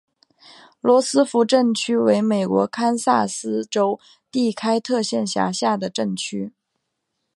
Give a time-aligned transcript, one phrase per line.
[0.79, 3.99] 罗斯福镇区为美国堪萨斯州
[4.31, 6.53] 第开特县辖下的镇区。